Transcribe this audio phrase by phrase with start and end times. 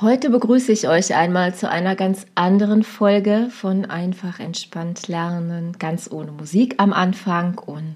[0.00, 6.10] Heute begrüße ich euch einmal zu einer ganz anderen Folge von Einfach entspannt lernen, ganz
[6.10, 7.58] ohne Musik am Anfang.
[7.58, 7.94] Und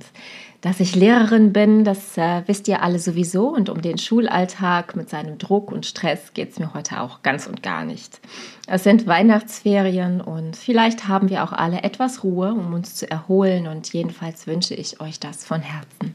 [0.61, 3.49] dass ich Lehrerin bin, das äh, wisst ihr alle sowieso.
[3.49, 7.49] Und um den Schulalltag mit seinem Druck und Stress geht es mir heute auch ganz
[7.49, 8.21] und gar nicht.
[8.69, 13.67] Es sind Weihnachtsferien und vielleicht haben wir auch alle etwas Ruhe, um uns zu erholen.
[13.67, 16.15] Und jedenfalls wünsche ich euch das von Herzen.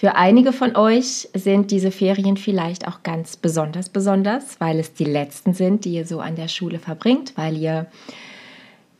[0.00, 5.04] Für einige von euch sind diese Ferien vielleicht auch ganz besonders besonders, weil es die
[5.04, 7.86] letzten sind, die ihr so an der Schule verbringt, weil ihr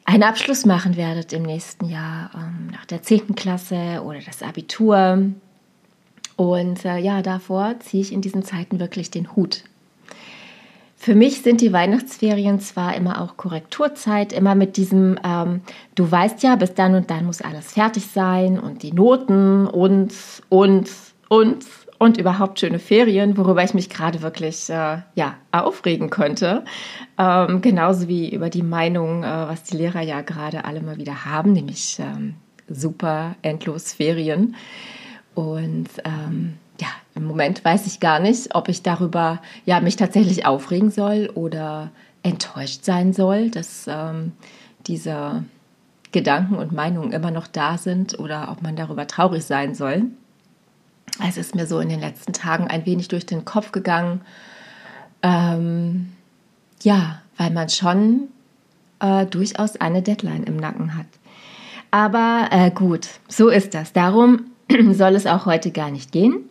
[0.04, 3.34] einen Abschluss machen werdet im nächsten Jahr ähm, nach der 10.
[3.34, 5.30] Klasse oder das Abitur.
[6.36, 9.64] Und äh, ja, davor ziehe ich in diesen Zeiten wirklich den Hut.
[11.02, 15.62] Für mich sind die Weihnachtsferien zwar immer auch Korrekturzeit, immer mit diesem, ähm,
[15.94, 20.12] du weißt ja, bis dann und dann muss alles fertig sein und die Noten und,
[20.50, 20.90] und,
[21.30, 21.64] und,
[21.96, 26.66] und überhaupt schöne Ferien, worüber ich mich gerade wirklich äh, ja, aufregen könnte.
[27.16, 31.24] Ähm, genauso wie über die Meinung, äh, was die Lehrer ja gerade alle mal wieder
[31.24, 32.34] haben, nämlich ähm,
[32.68, 34.54] super endlos Ferien.
[35.34, 40.46] Und ähm, ja, im Moment weiß ich gar nicht, ob ich darüber ja mich tatsächlich
[40.46, 41.90] aufregen soll oder
[42.22, 44.32] enttäuscht sein soll, dass ähm,
[44.86, 45.44] diese
[46.12, 50.04] Gedanken und Meinungen immer noch da sind oder ob man darüber traurig sein soll.
[51.26, 54.22] Es ist mir so in den letzten Tagen ein wenig durch den Kopf gegangen.
[55.22, 56.12] Ähm,
[56.82, 58.28] ja, weil man schon
[59.00, 61.06] äh, durchaus eine Deadline im Nacken hat.
[61.90, 63.92] Aber äh, gut, so ist das.
[63.92, 64.46] Darum
[64.92, 66.49] soll es auch heute gar nicht gehen.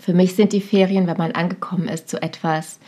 [0.00, 2.78] Für mich sind die Ferien, wenn man angekommen ist, so etwas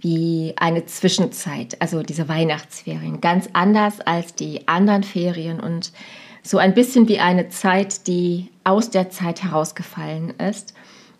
[0.00, 5.92] wie eine Zwischenzeit, also diese Weihnachtsferien, ganz anders als die anderen Ferien und
[6.42, 10.74] so ein bisschen wie eine Zeit, die aus der Zeit herausgefallen ist.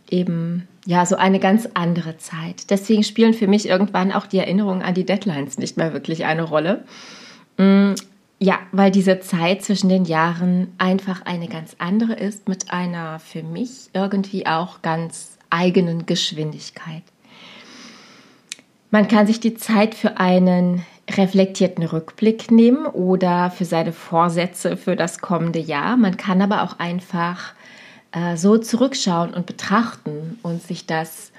[0.08, 2.70] Eben, ja, so eine ganz andere Zeit.
[2.70, 6.42] Deswegen spielen für mich irgendwann auch die Erinnerungen an die Deadlines nicht mehr wirklich eine
[6.42, 6.84] Rolle.
[8.42, 13.42] Ja, weil diese Zeit zwischen den Jahren einfach eine ganz andere ist, mit einer für
[13.42, 17.02] mich irgendwie auch ganz eigenen Geschwindigkeit.
[18.90, 24.96] Man kann sich die Zeit für einen reflektierten Rückblick nehmen oder für seine Vorsätze für
[24.96, 25.98] das kommende Jahr.
[25.98, 27.52] Man kann aber auch einfach
[28.12, 31.30] äh, so zurückschauen und betrachten und sich das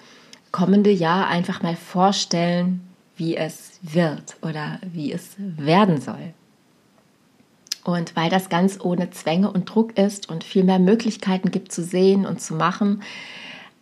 [0.52, 2.82] kommende Jahr einfach mal vorstellen,
[3.18, 6.36] wie es wird oder wie es werden soll.
[7.84, 11.84] Und weil das ganz ohne Zwänge und Druck ist und viel mehr Möglichkeiten gibt zu
[11.84, 13.02] sehen und zu machen,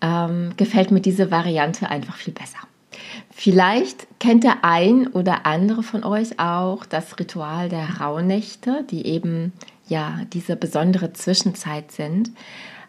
[0.02, 2.60] ähm, gefällt mir diese Variante einfach viel besser.
[3.32, 9.54] Vielleicht kennt der ein oder andere von euch auch das Ritual der Rauhnächte, die eben
[9.88, 12.32] ja diese besondere Zwischenzeit sind.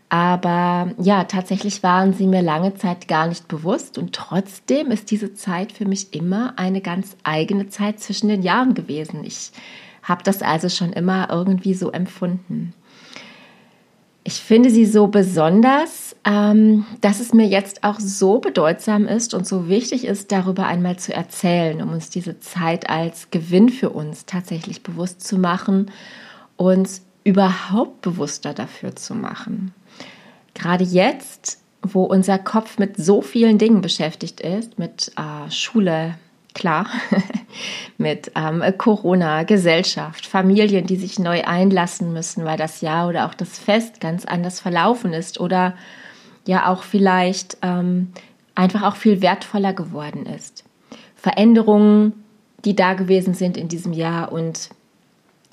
[0.08, 5.34] Aber ja, tatsächlich waren sie mir lange Zeit gar nicht bewusst und trotzdem ist diese
[5.34, 9.22] Zeit für mich immer eine ganz eigene Zeit zwischen den Jahren gewesen.
[9.24, 9.52] Ich
[10.02, 12.74] habe das also schon immer irgendwie so empfunden.
[14.22, 19.46] Ich finde sie so besonders, ähm, dass es mir jetzt auch so bedeutsam ist und
[19.46, 24.26] so wichtig ist, darüber einmal zu erzählen, um uns diese Zeit als Gewinn für uns
[24.26, 25.90] tatsächlich bewusst zu machen,
[26.56, 29.72] uns überhaupt bewusster dafür zu machen.
[30.54, 36.16] Gerade jetzt, wo unser Kopf mit so vielen Dingen beschäftigt ist, mit äh, Schule,
[36.54, 36.86] klar,
[37.98, 43.34] mit ähm, Corona, Gesellschaft, Familien, die sich neu einlassen müssen, weil das Jahr oder auch
[43.34, 45.74] das Fest ganz anders verlaufen ist oder
[46.46, 48.12] ja auch vielleicht ähm,
[48.54, 50.64] einfach auch viel wertvoller geworden ist.
[51.16, 52.24] Veränderungen,
[52.64, 54.70] die da gewesen sind in diesem Jahr und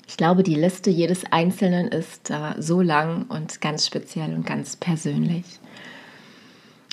[0.06, 4.74] ich glaube, die Liste jedes Einzelnen ist äh, so lang und ganz speziell und ganz
[4.74, 5.44] persönlich.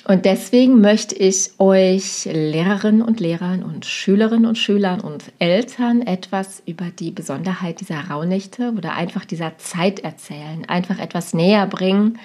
[0.08, 6.62] Und deswegen möchte ich euch Lehrerinnen und Lehrern und Schülerinnen und Schülern und Eltern etwas
[6.64, 12.20] über die Besonderheit dieser Rauhnächte oder einfach dieser Zeit erzählen, einfach etwas näher bringen,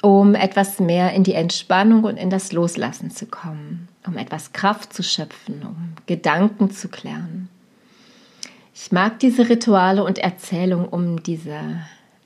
[0.00, 4.94] um etwas mehr in die Entspannung und in das Loslassen zu kommen, um etwas Kraft
[4.94, 7.50] zu schöpfen, um Gedanken zu klären.
[8.74, 11.60] Ich mag diese Rituale und Erzählungen um diese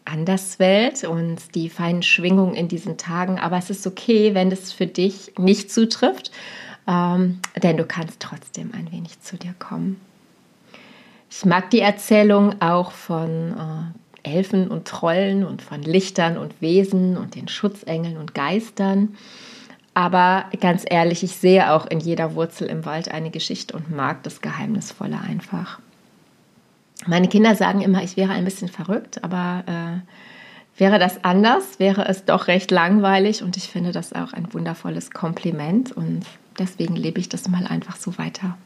[0.08, 3.38] Anderswelt und die feinen Schwingungen in diesen Tagen.
[3.38, 6.30] Aber es ist okay, wenn es für dich nicht zutrifft,
[6.86, 10.00] ähm, denn du kannst trotzdem ein wenig zu dir kommen.
[11.30, 13.54] Ich mag die Erzählung auch von
[14.24, 19.16] äh, Elfen und Trollen und von Lichtern und Wesen und den Schutzengeln und Geistern.
[19.94, 24.22] Aber ganz ehrlich, ich sehe auch in jeder Wurzel im Wald eine Geschichte und mag
[24.22, 25.80] das Geheimnisvolle einfach.
[27.06, 32.06] Meine Kinder sagen immer, ich wäre ein bisschen verrückt, aber äh, wäre das anders, wäre
[32.06, 36.24] es doch recht langweilig und ich finde das auch ein wundervolles Kompliment und
[36.58, 38.56] deswegen lebe ich das mal einfach so weiter.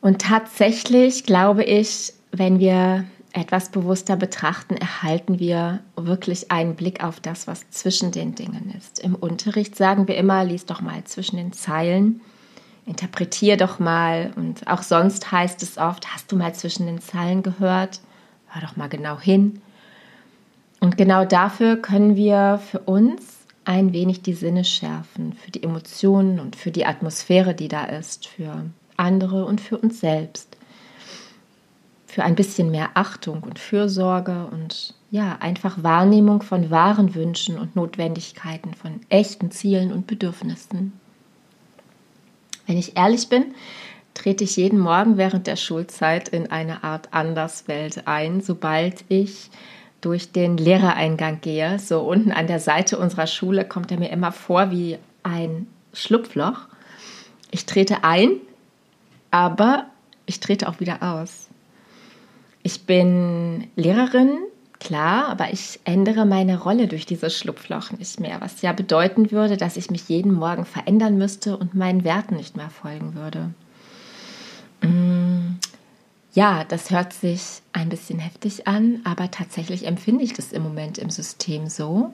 [0.00, 7.20] Und tatsächlich glaube ich, wenn wir etwas bewusster betrachten, erhalten wir wirklich einen Blick auf
[7.20, 8.98] das, was zwischen den Dingen ist.
[8.98, 12.20] Im Unterricht sagen wir immer, lies doch mal zwischen den Zeilen,
[12.86, 14.32] interpretier doch mal.
[14.36, 18.00] Und auch sonst heißt es oft, hast du mal zwischen den Zeilen gehört?
[18.48, 19.60] Hör doch mal genau hin.
[20.80, 26.40] Und genau dafür können wir für uns ein wenig die Sinne schärfen, für die Emotionen
[26.40, 28.64] und für die Atmosphäre, die da ist, für
[28.96, 30.56] andere und für uns selbst.
[32.06, 37.76] Für ein bisschen mehr Achtung und Fürsorge und ja, einfach Wahrnehmung von wahren Wünschen und
[37.76, 40.92] Notwendigkeiten, von echten Zielen und Bedürfnissen.
[42.72, 43.54] Wenn ich ehrlich bin,
[44.14, 49.50] trete ich jeden Morgen während der Schulzeit in eine Art Anderswelt ein, sobald ich
[50.00, 51.78] durch den Lehrereingang gehe.
[51.78, 56.60] So unten an der Seite unserer Schule kommt er mir immer vor wie ein Schlupfloch.
[57.50, 58.36] Ich trete ein
[59.30, 59.84] aber
[60.24, 61.48] ich trete auch wieder aus.
[62.62, 64.38] Ich bin Lehrerin,
[64.82, 69.56] klar, aber ich ändere meine Rolle durch dieses Schlupfloch nicht mehr, was ja bedeuten würde,
[69.56, 73.50] dass ich mich jeden Morgen verändern müsste und meinen Werten nicht mehr folgen würde.
[74.82, 75.58] Mm,
[76.34, 80.98] ja, das hört sich ein bisschen heftig an, aber tatsächlich empfinde ich das im Moment
[80.98, 82.12] im System so.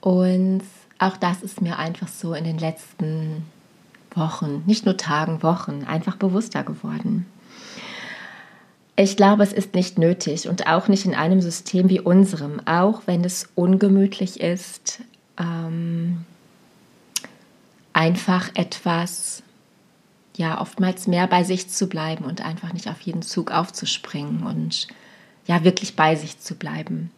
[0.00, 0.62] Und
[0.98, 3.44] auch das ist mir einfach so in den letzten
[4.14, 7.26] Wochen, nicht nur Tagen, Wochen, einfach bewusster geworden.
[8.94, 13.02] Ich glaube, es ist nicht nötig und auch nicht in einem System wie unserem, auch
[13.06, 15.00] wenn es ungemütlich ist,
[15.38, 16.24] ähm,
[17.94, 19.42] einfach etwas,
[20.36, 24.88] ja, oftmals mehr bei sich zu bleiben und einfach nicht auf jeden Zug aufzuspringen und
[25.46, 27.10] ja, wirklich bei sich zu bleiben.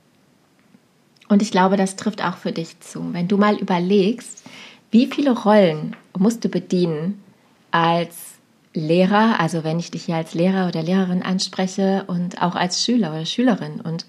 [1.28, 3.12] Und ich glaube, das trifft auch für dich zu.
[3.12, 4.44] Wenn du mal überlegst,
[4.90, 7.22] wie viele Rollen musst du bedienen
[7.70, 8.33] als
[8.74, 13.12] Lehrer, also wenn ich dich hier als Lehrer oder Lehrerin anspreche und auch als Schüler
[13.12, 14.04] oder Schülerin und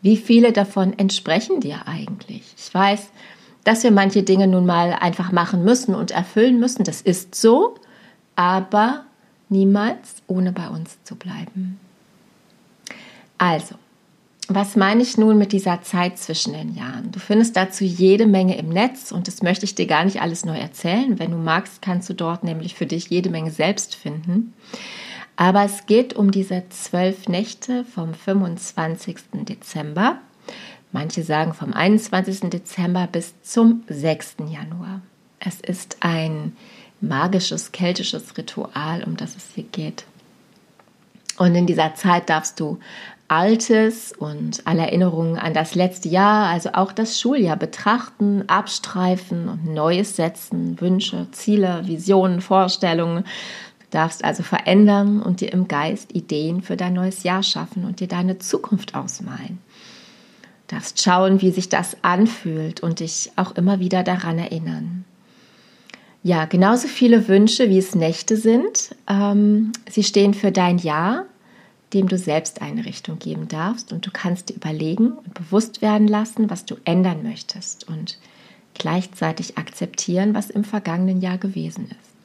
[0.00, 2.42] wie viele davon entsprechen dir eigentlich?
[2.56, 3.10] Ich weiß,
[3.64, 7.74] dass wir manche Dinge nun mal einfach machen müssen und erfüllen müssen, das ist so,
[8.36, 9.04] aber
[9.48, 11.78] niemals ohne bei uns zu bleiben.
[13.38, 13.74] Also,
[14.48, 17.10] was meine ich nun mit dieser Zeit zwischen den Jahren?
[17.10, 20.44] Du findest dazu jede Menge im Netz und das möchte ich dir gar nicht alles
[20.44, 21.18] neu erzählen.
[21.18, 24.54] Wenn du magst, kannst du dort nämlich für dich jede Menge selbst finden.
[25.34, 29.16] Aber es geht um diese zwölf Nächte vom 25.
[29.32, 30.18] Dezember.
[30.92, 32.48] Manche sagen vom 21.
[32.50, 34.36] Dezember bis zum 6.
[34.48, 35.02] Januar.
[35.40, 36.56] Es ist ein
[37.00, 40.04] magisches keltisches Ritual, um das es hier geht.
[41.36, 42.78] Und in dieser Zeit darfst du
[43.28, 49.66] Altes und alle Erinnerungen an das letzte Jahr, also auch das Schuljahr betrachten, abstreifen und
[49.66, 53.24] Neues setzen, Wünsche, Ziele, Visionen, Vorstellungen.
[53.78, 58.00] Du darfst also verändern und dir im Geist Ideen für dein neues Jahr schaffen und
[58.00, 59.58] dir deine Zukunft ausmalen.
[60.68, 65.04] Du darfst schauen, wie sich das anfühlt und dich auch immer wieder daran erinnern.
[66.22, 68.96] Ja, genauso viele Wünsche, wie es Nächte sind.
[69.08, 71.26] Ähm, sie stehen für dein Jahr
[71.92, 76.08] dem du selbst eine Richtung geben darfst und du kannst dir überlegen und bewusst werden
[76.08, 78.18] lassen, was du ändern möchtest und
[78.74, 82.16] gleichzeitig akzeptieren, was im vergangenen Jahr gewesen ist.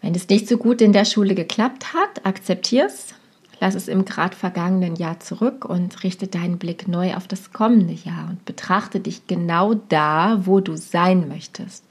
[0.00, 3.14] Wenn es nicht so gut in der Schule geklappt hat, akzeptier es,
[3.60, 7.92] lass es im gerade vergangenen Jahr zurück und richte deinen Blick neu auf das kommende
[7.92, 11.84] Jahr und betrachte dich genau da, wo du sein möchtest,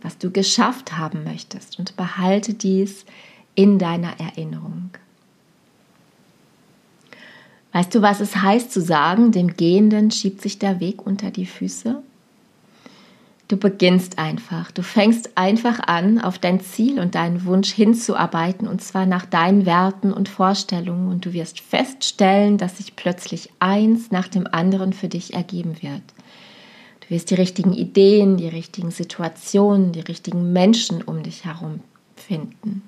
[0.00, 3.04] was du geschafft haben möchtest und behalte dies
[3.54, 4.90] in deiner Erinnerung.
[7.72, 11.46] Weißt du, was es heißt zu sagen, dem Gehenden schiebt sich der Weg unter die
[11.46, 12.02] Füße?
[13.48, 18.80] Du beginnst einfach, du fängst einfach an, auf dein Ziel und deinen Wunsch hinzuarbeiten, und
[18.80, 24.28] zwar nach deinen Werten und Vorstellungen, und du wirst feststellen, dass sich plötzlich eins nach
[24.28, 26.02] dem anderen für dich ergeben wird.
[27.00, 31.80] Du wirst die richtigen Ideen, die richtigen Situationen, die richtigen Menschen um dich herum
[32.16, 32.82] finden.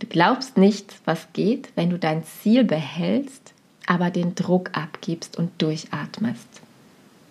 [0.00, 3.54] Du glaubst nicht, was geht, wenn du dein Ziel behältst
[3.86, 6.48] aber den Druck abgibst und durchatmest.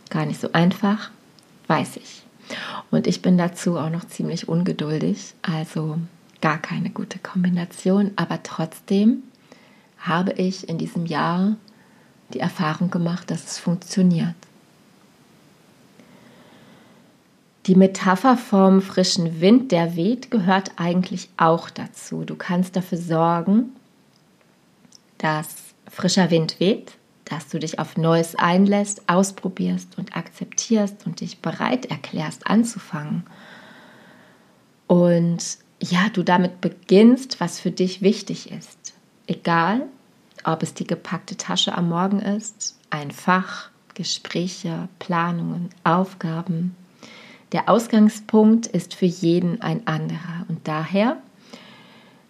[0.09, 1.11] Gar nicht so einfach,
[1.67, 2.23] weiß ich.
[2.91, 5.97] Und ich bin dazu auch noch ziemlich ungeduldig, also
[6.41, 9.23] gar keine gute Kombination, aber trotzdem
[9.97, 11.55] habe ich in diesem Jahr
[12.33, 14.35] die Erfahrung gemacht, dass es funktioniert.
[17.65, 22.23] Die Metapher vom frischen Wind, der weht, gehört eigentlich auch dazu.
[22.23, 23.71] Du kannst dafür sorgen,
[25.17, 25.64] dass
[25.95, 31.87] frischer Wind weht dass du dich auf Neues einlässt, ausprobierst und akzeptierst und dich bereit
[31.87, 33.25] erklärst anzufangen.
[34.87, 38.93] Und ja, du damit beginnst, was für dich wichtig ist.
[39.27, 39.81] Egal,
[40.43, 46.75] ob es die gepackte Tasche am Morgen ist, ein Fach, Gespräche, Planungen, Aufgaben.
[47.51, 51.17] Der Ausgangspunkt ist für jeden ein anderer und daher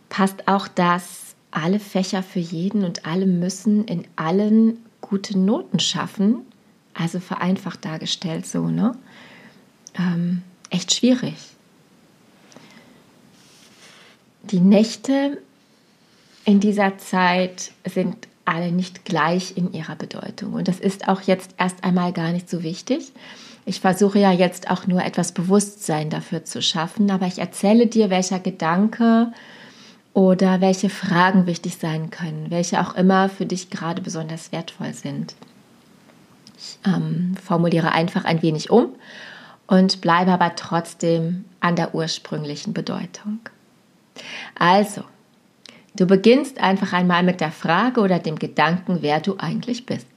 [0.07, 1.24] passt auch das,
[1.55, 6.41] alle Fächer für jeden und alle müssen in allen gute Noten schaffen.
[6.93, 8.95] Also vereinfacht dargestellt so, ne?
[9.97, 11.35] Ähm, echt schwierig.
[14.43, 15.41] Die Nächte
[16.45, 20.53] in dieser Zeit sind alle nicht gleich in ihrer Bedeutung.
[20.53, 23.11] Und das ist auch jetzt erst einmal gar nicht so wichtig.
[23.65, 28.11] Ich versuche ja jetzt auch nur etwas Bewusstsein dafür zu schaffen, aber ich erzähle dir,
[28.11, 29.31] welcher Gedanke
[30.15, 35.35] oder welche Fragen wichtig sein können, welche auch immer für dich gerade besonders wertvoll sind.
[36.57, 38.95] Ich ähm, formuliere einfach ein wenig um
[39.67, 43.39] und bleibe aber trotzdem an der ursprünglichen Bedeutung.
[44.57, 45.03] Also,
[45.95, 50.07] Du beginnst einfach einmal mit der Frage oder dem Gedanken, wer du eigentlich bist.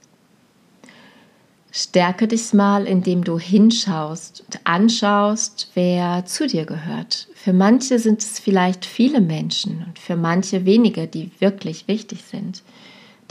[1.71, 7.28] Stärke dich mal, indem du hinschaust und anschaust, wer zu dir gehört.
[7.41, 12.63] Für manche sind es vielleicht viele Menschen und für manche wenige, die wirklich wichtig sind,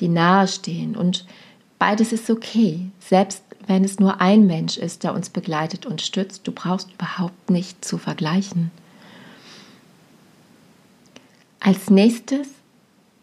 [0.01, 0.97] die nahestehen.
[0.97, 1.27] Und
[1.79, 6.49] beides ist okay, selbst wenn es nur ein Mensch ist, der uns begleitet und stützt.
[6.49, 8.71] Du brauchst überhaupt nicht zu vergleichen.
[11.61, 12.49] Als nächstes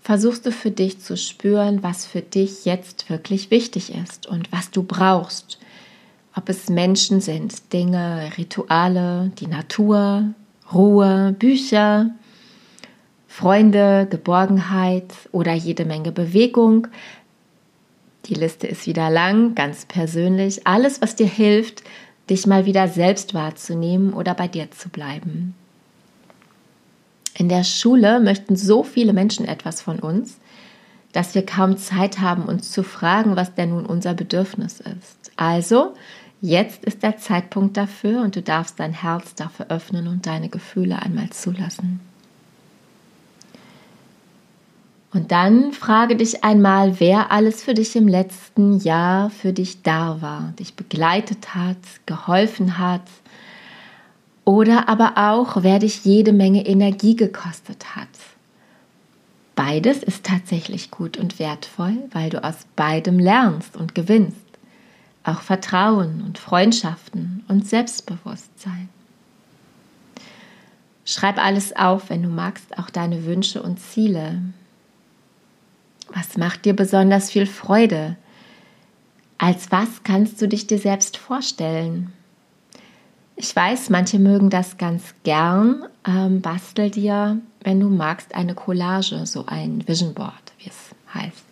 [0.03, 4.69] versuchst du für dich zu spüren, was für dich jetzt wirklich wichtig ist und was
[4.69, 5.57] du brauchst.
[6.35, 10.35] Ob es Menschen sind, Dinge, Rituale, die Natur,
[10.73, 12.11] Ruhe, Bücher,
[13.27, 16.87] Freunde, Geborgenheit oder jede Menge Bewegung.
[18.25, 20.65] Die Liste ist wieder lang, ganz persönlich.
[20.65, 21.83] Alles, was dir hilft,
[22.29, 25.53] dich mal wieder selbst wahrzunehmen oder bei dir zu bleiben.
[27.37, 30.37] In der Schule möchten so viele Menschen etwas von uns,
[31.11, 35.31] dass wir kaum Zeit haben, uns zu fragen, was denn nun unser Bedürfnis ist.
[35.35, 35.93] Also,
[36.45, 41.01] jetzt ist der Zeitpunkt dafür und du darfst dein Herz dafür öffnen und deine Gefühle
[41.01, 41.99] einmal zulassen.
[45.13, 50.21] Und dann frage dich einmal, wer alles für dich im letzten Jahr für dich da
[50.21, 53.03] war, dich begleitet hat, geholfen hat,
[54.43, 58.09] oder aber auch, wer dich jede Menge Energie gekostet hat.
[59.55, 64.44] Beides ist tatsächlich gut und wertvoll, weil du aus beidem lernst und gewinnst.
[65.25, 68.89] Auch Vertrauen und Freundschaften und Selbstbewusstsein.
[71.03, 74.41] Schreib alles auf, wenn du magst, auch deine Wünsche und Ziele.
[76.09, 78.17] Was macht dir besonders viel Freude?
[79.39, 82.13] Als was kannst du dich dir selbst vorstellen?
[83.35, 85.83] Ich weiß, manche mögen das ganz gern.
[86.07, 91.44] Ähm, bastel dir, wenn du magst, eine Collage, so ein Vision Board, wie es heißt.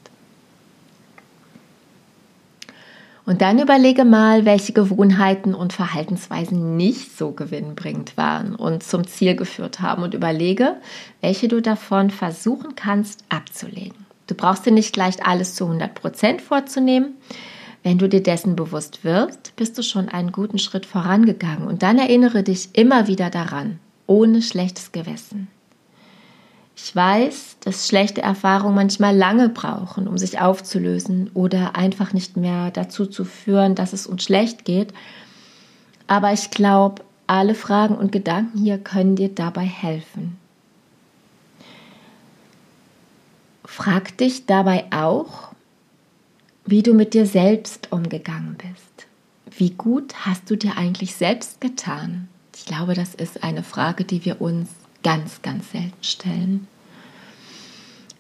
[3.25, 9.35] Und dann überlege mal, welche Gewohnheiten und Verhaltensweisen nicht so gewinnbringend waren und zum Ziel
[9.35, 10.75] geführt haben und überlege,
[11.21, 14.05] welche du davon versuchen kannst abzulegen.
[14.27, 17.13] Du brauchst dir nicht gleich alles zu 100 Prozent vorzunehmen.
[17.81, 21.99] Wenn du dir dessen bewusst wirst, bist du schon einen guten Schritt vorangegangen und dann
[21.99, 25.47] erinnere dich immer wieder daran, ohne schlechtes Gewissen.
[26.75, 32.71] Ich weiß, dass schlechte Erfahrungen manchmal lange brauchen, um sich aufzulösen oder einfach nicht mehr
[32.71, 34.93] dazu zu führen, dass es uns schlecht geht.
[36.07, 40.37] Aber ich glaube, alle Fragen und Gedanken hier können dir dabei helfen.
[43.63, 45.53] Frag dich dabei auch,
[46.65, 49.07] wie du mit dir selbst umgegangen bist.
[49.57, 52.27] Wie gut hast du dir eigentlich selbst getan?
[52.55, 54.69] Ich glaube, das ist eine Frage, die wir uns
[55.03, 56.67] ganz, ganz selten stellen.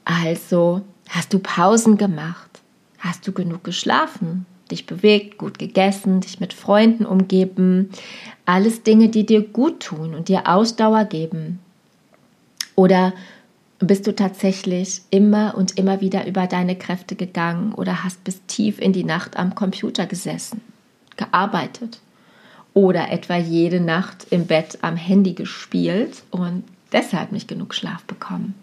[0.05, 2.61] Also, hast du Pausen gemacht?
[2.99, 4.45] Hast du genug geschlafen?
[4.69, 7.89] Dich bewegt, gut gegessen, dich mit Freunden umgeben?
[8.45, 11.59] Alles Dinge, die dir gut tun und dir Ausdauer geben?
[12.75, 13.13] Oder
[13.79, 18.79] bist du tatsächlich immer und immer wieder über deine Kräfte gegangen oder hast bis tief
[18.79, 20.61] in die Nacht am Computer gesessen,
[21.17, 21.99] gearbeitet
[22.73, 28.55] oder etwa jede Nacht im Bett am Handy gespielt und deshalb nicht genug Schlaf bekommen?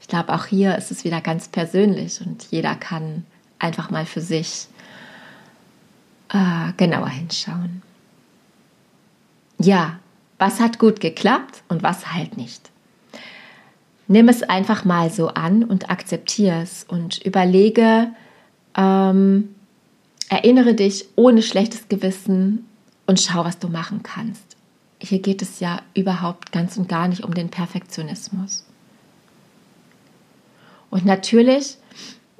[0.00, 3.24] Ich glaube, auch hier ist es wieder ganz persönlich und jeder kann
[3.58, 4.66] einfach mal für sich
[6.32, 7.82] äh, genauer hinschauen.
[9.58, 10.00] Ja,
[10.38, 12.70] was hat gut geklappt und was halt nicht?
[14.08, 18.08] Nimm es einfach mal so an und akzeptiere es und überlege,
[18.76, 19.54] ähm,
[20.28, 22.66] erinnere dich ohne schlechtes Gewissen
[23.12, 24.56] und schau, was du machen kannst.
[24.98, 28.64] Hier geht es ja überhaupt ganz und gar nicht um den Perfektionismus.
[30.88, 31.76] Und natürlich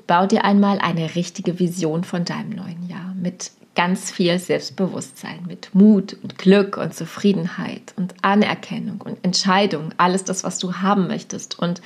[0.06, 5.74] bau dir einmal eine richtige Vision von deinem neuen Jahr mit ganz viel Selbstbewusstsein, mit
[5.74, 11.58] Mut und Glück und Zufriedenheit und Anerkennung und Entscheidung, alles das, was du haben möchtest.
[11.58, 11.82] Und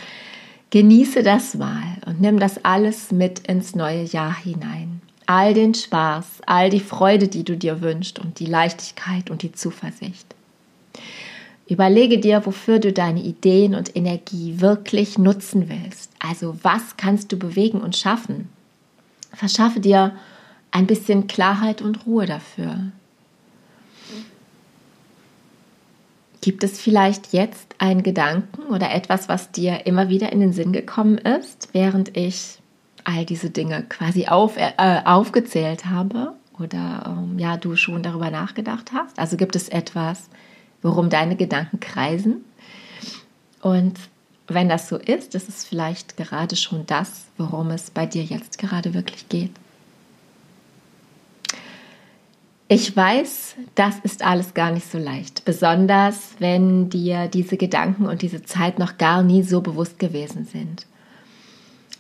[0.71, 4.96] genieße das mal und nimm das alles mit ins neue Jahr hinein.
[5.27, 9.53] All den Spaß, all die Freude, die du dir wünschst und die Leichtigkeit und die
[9.53, 10.35] Zuversicht.
[11.69, 16.13] Überlege dir, wofür du deine Ideen und Energie wirklich nutzen willst.
[16.21, 18.49] Also was kannst du bewegen und schaffen?
[19.33, 20.15] Verschaffe dir
[20.71, 22.93] ein bisschen Klarheit und Ruhe dafür.
[26.41, 30.73] Gibt es vielleicht jetzt einen Gedanken oder etwas, was dir immer wieder in den Sinn
[30.73, 32.59] gekommen ist, während ich
[33.07, 34.73] all diese Dinge quasi auf, äh,
[35.05, 39.19] aufgezählt habe oder ähm, ja, du schon darüber nachgedacht hast?
[39.19, 40.29] Also gibt es etwas,
[40.83, 42.45] worum deine Gedanken kreisen.
[43.63, 43.99] Und
[44.49, 48.59] wenn das so ist, ist es vielleicht gerade schon das, worum es bei dir jetzt
[48.59, 49.53] gerade wirklich geht.
[52.69, 58.23] Ich weiß, das ist alles gar nicht so leicht, besonders wenn dir diese Gedanken und
[58.23, 60.87] diese Zeit noch gar nie so bewusst gewesen sind.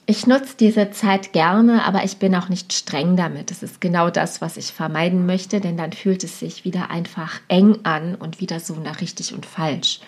[0.09, 3.51] Ich nutze diese Zeit gerne, aber ich bin auch nicht streng damit.
[3.51, 7.41] Es ist genau das, was ich vermeiden möchte, denn dann fühlt es sich wieder einfach
[7.49, 9.99] eng an und wieder so nach richtig und falsch.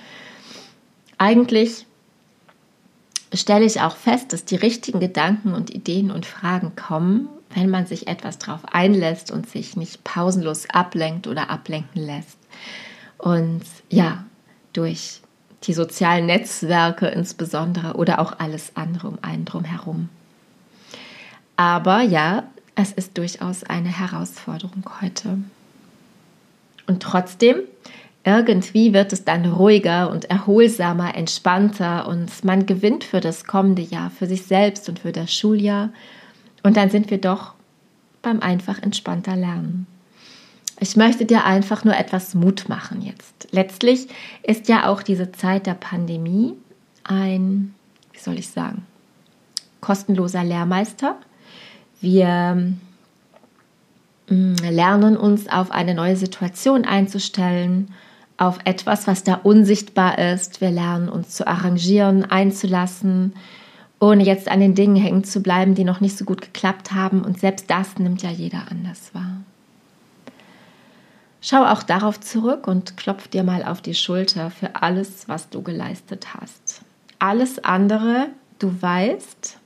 [1.19, 1.85] Eigentlich
[3.35, 7.87] stelle ich auch fest, dass die richtigen Gedanken und Ideen und Fragen kommen, wenn man
[7.87, 12.39] sich etwas darauf einlässt und sich nicht pausenlos ablenkt oder ablenken lässt.
[13.19, 14.25] Und ja,
[14.73, 15.23] durch
[15.65, 20.09] die sozialen Netzwerke insbesondere oder auch alles andere um einen drum herum.
[21.57, 22.45] Aber ja,
[22.77, 25.39] es ist durchaus eine Herausforderung heute.
[26.87, 27.57] Und trotzdem,
[28.25, 34.11] irgendwie wird es dann ruhiger und erholsamer, entspannter und man gewinnt für das kommende Jahr,
[34.11, 35.91] für sich selbst und für das Schuljahr.
[36.63, 37.55] Und dann sind wir doch
[38.23, 39.87] beim einfach entspannter Lernen.
[40.81, 43.49] Ich möchte dir einfach nur etwas Mut machen jetzt.
[43.51, 44.09] Letztlich
[44.43, 46.55] ist ja auch diese Zeit der Pandemie
[47.05, 47.75] ein,
[48.13, 48.87] wie soll ich sagen,
[49.81, 51.17] kostenloser Lehrmeister.
[52.01, 52.75] Wir
[54.29, 57.93] mm, lernen uns auf eine neue Situation einzustellen,
[58.37, 60.61] auf etwas, was da unsichtbar ist.
[60.61, 63.35] Wir lernen uns zu arrangieren, einzulassen,
[63.99, 67.23] ohne jetzt an den Dingen hängen zu bleiben, die noch nicht so gut geklappt haben.
[67.23, 69.39] Und selbst das nimmt ja jeder anders wahr.
[71.49, 75.63] Schau auch darauf zurück und klopf dir mal auf die Schulter für alles, was du
[75.63, 76.83] geleistet hast.
[77.19, 78.27] Alles andere,
[78.59, 79.57] du weißt,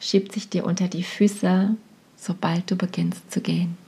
[0.00, 1.76] schiebt sich dir unter die Füße,
[2.16, 3.78] sobald du beginnst zu gehen.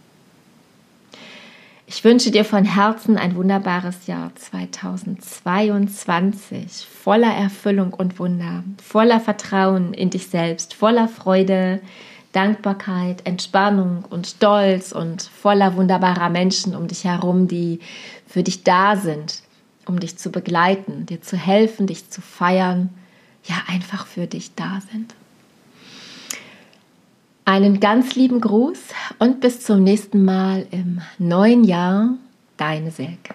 [1.88, 9.92] Ich wünsche dir von Herzen ein wunderbares Jahr 2022, voller Erfüllung und Wunder, voller Vertrauen
[9.92, 11.80] in dich selbst, voller Freude,
[12.34, 17.80] Dankbarkeit, Entspannung und Stolz und voller wunderbarer Menschen um dich herum, die
[18.26, 19.42] für dich da sind,
[19.86, 22.90] um dich zu begleiten, dir zu helfen, dich zu feiern,
[23.44, 25.14] ja einfach für dich da sind.
[27.44, 28.78] Einen ganz lieben Gruß
[29.18, 32.14] und bis zum nächsten Mal im neuen Jahr,
[32.56, 33.34] deine Silke.